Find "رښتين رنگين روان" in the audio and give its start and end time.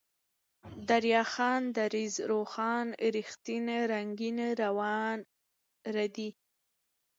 3.15-5.17